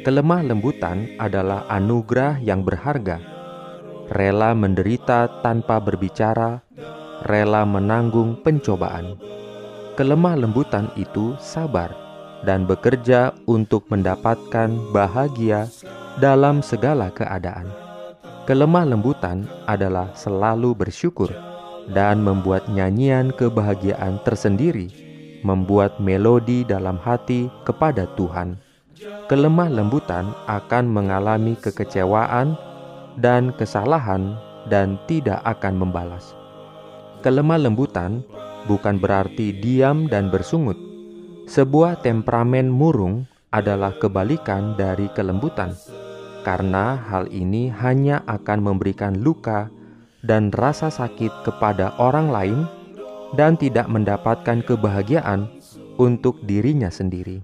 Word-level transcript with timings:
Kelemah 0.00 0.40
lembutan 0.40 1.12
adalah 1.20 1.68
anugerah 1.68 2.40
yang 2.40 2.64
berharga 2.64 3.20
rela 4.10 4.58
menderita 4.58 5.30
tanpa 5.38 5.78
berbicara, 5.78 6.58
rela 7.30 7.62
menanggung 7.62 8.42
pencobaan. 8.42 9.14
Kelemah 9.94 10.34
lembutan 10.34 10.90
itu 10.98 11.38
sabar 11.38 11.94
dan 12.42 12.66
bekerja 12.66 13.30
untuk 13.46 13.86
mendapatkan 13.86 14.74
bahagia 14.90 15.70
dalam 16.18 16.58
segala 16.58 17.14
keadaan. 17.14 17.70
Kelemah 18.50 18.82
lembutan 18.82 19.46
adalah 19.70 20.10
selalu 20.18 20.74
bersyukur 20.74 21.30
dan 21.94 22.18
membuat 22.18 22.66
nyanyian 22.66 23.30
kebahagiaan 23.30 24.18
tersendiri, 24.26 24.90
membuat 25.46 26.02
melodi 26.02 26.66
dalam 26.66 26.98
hati 26.98 27.46
kepada 27.62 28.10
Tuhan. 28.18 28.58
Kelemah 29.30 29.70
lembutan 29.70 30.34
akan 30.50 30.90
mengalami 30.90 31.54
kekecewaan 31.54 32.58
dan 33.18 33.50
kesalahan 33.56 34.38
dan 34.68 35.00
tidak 35.10 35.40
akan 35.42 35.80
membalas. 35.80 36.36
Kelemah 37.20 37.60
lembutan 37.60 38.22
bukan 38.68 39.00
berarti 39.00 39.56
diam 39.56 40.06
dan 40.06 40.28
bersungut. 40.28 40.76
Sebuah 41.50 42.00
temperamen 42.04 42.70
murung 42.70 43.26
adalah 43.50 43.90
kebalikan 43.98 44.78
dari 44.78 45.10
kelembutan, 45.10 45.74
karena 46.46 46.94
hal 47.10 47.26
ini 47.34 47.66
hanya 47.68 48.22
akan 48.30 48.62
memberikan 48.62 49.18
luka 49.18 49.66
dan 50.22 50.54
rasa 50.54 50.92
sakit 50.92 51.42
kepada 51.42 51.96
orang 51.98 52.30
lain 52.30 52.60
dan 53.34 53.58
tidak 53.58 53.90
mendapatkan 53.90 54.62
kebahagiaan 54.62 55.50
untuk 55.98 56.38
dirinya 56.46 56.88
sendiri. 56.88 57.42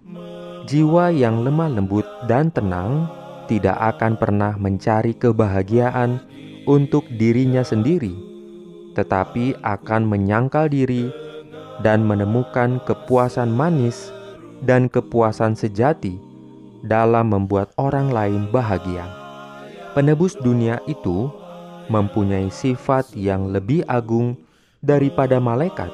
Jiwa 0.67 1.15
yang 1.15 1.47
lemah 1.47 1.71
lembut 1.79 2.07
dan 2.27 2.51
tenang 2.51 3.07
tidak 3.47 3.79
akan 3.97 4.19
pernah 4.19 4.55
mencari 4.59 5.15
kebahagiaan 5.15 6.23
untuk 6.67 7.07
dirinya 7.15 7.63
sendiri, 7.63 8.13
tetapi 8.99 9.59
akan 9.63 10.03
menyangkal 10.07 10.67
diri 10.67 11.09
dan 11.81 12.03
menemukan 12.03 12.83
kepuasan 12.83 13.51
manis 13.51 14.11
dan 14.65 14.91
kepuasan 14.91 15.55
sejati 15.55 16.19
dalam 16.83 17.33
membuat 17.35 17.71
orang 17.79 18.11
lain 18.11 18.51
bahagia. 18.51 19.07
Penebus 19.95 20.37
dunia 20.37 20.83
itu 20.85 21.33
mempunyai 21.89 22.51
sifat 22.53 23.15
yang 23.15 23.55
lebih 23.55 23.87
agung 23.87 24.37
daripada 24.83 25.41
malaikat, 25.41 25.89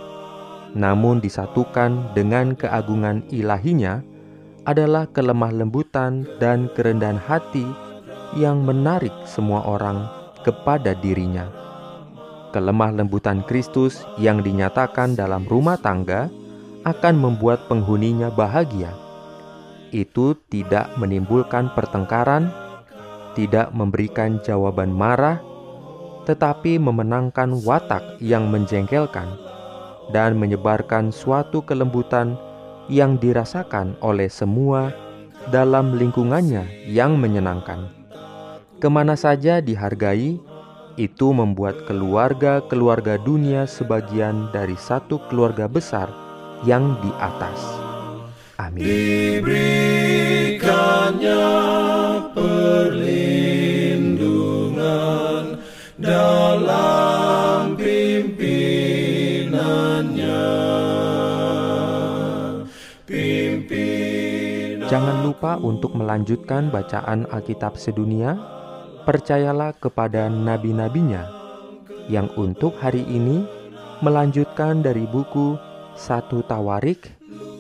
namun 0.72 1.20
disatukan 1.20 2.16
dengan 2.16 2.56
keagungan 2.56 3.22
ilahinya 3.28 4.00
adalah 4.62 5.10
kelemah 5.10 5.50
lembutan 5.50 6.22
dan 6.38 6.70
kerendahan 6.78 7.18
hati 7.18 7.66
yang 8.38 8.62
menarik 8.62 9.12
semua 9.26 9.66
orang 9.66 10.06
kepada 10.46 10.94
dirinya. 10.94 11.50
Kelemah 12.52 12.92
lembutan 12.92 13.40
Kristus 13.48 14.04
yang 14.20 14.44
dinyatakan 14.44 15.16
dalam 15.16 15.48
rumah 15.48 15.80
tangga 15.80 16.28
akan 16.84 17.14
membuat 17.16 17.66
penghuninya 17.66 18.28
bahagia. 18.28 18.92
Itu 19.92 20.36
tidak 20.52 20.92
menimbulkan 21.00 21.72
pertengkaran, 21.72 22.52
tidak 23.32 23.72
memberikan 23.72 24.40
jawaban 24.44 24.92
marah, 24.92 25.40
tetapi 26.28 26.78
memenangkan 26.78 27.56
watak 27.64 28.20
yang 28.20 28.48
menjengkelkan 28.52 29.26
dan 30.12 30.36
menyebarkan 30.36 31.10
suatu 31.10 31.64
kelembutan 31.64 32.36
yang 32.92 33.16
dirasakan 33.16 33.97
oleh 34.04 34.28
semua 34.28 34.92
dalam 35.48 35.97
lingkungannya 35.97 36.92
yang 36.92 37.16
menyenangkan. 37.16 37.88
Ke 38.76 38.92
mana 38.92 39.16
saja 39.16 39.64
dihargai, 39.64 40.36
itu 41.00 41.32
membuat 41.32 41.88
keluarga-keluarga 41.88 43.16
dunia 43.16 43.64
sebagian 43.64 44.53
dari 44.53 44.76
satu 44.76 45.25
keluarga 45.32 45.64
besar 45.64 46.12
yang 46.69 47.00
di 47.00 47.08
atas. 47.16 47.56
Amin. 48.60 48.84
Diberikannya 48.84 51.41
Jangan 64.92 65.25
lupa 65.25 65.56
untuk 65.56 65.97
melanjutkan 65.97 66.69
bacaan 66.69 67.25
Alkitab 67.32 67.80
sedunia. 67.80 68.36
Percayalah 69.08 69.72
kepada 69.80 70.28
nabi-nabinya 70.28 71.32
yang 72.12 72.28
untuk 72.36 72.76
hari 72.76 73.00
ini 73.08 73.41
melanjutkan 74.04 74.84
dari 74.84 75.08
buku 75.08 75.56
1 75.97 76.28
Tawarik 76.44 77.08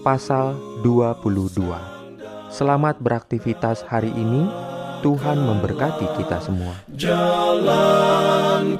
pasal 0.04 0.60
22. 0.84 2.52
Selamat 2.52 3.00
beraktivitas 3.00 3.80
hari 3.88 4.12
ini. 4.12 4.44
Tuhan 5.00 5.40
memberkati 5.40 6.12
kita 6.20 6.36
semua. 6.44 6.84
Jalan 6.92 8.71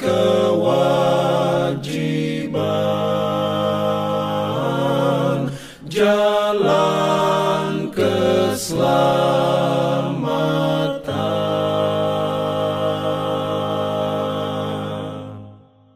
love. 8.82 9.11